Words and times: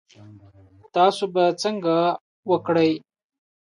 تاسو 0.95 1.23
به 1.33 1.43
څنګه 1.61 1.95
وکړی؟ 2.49 2.91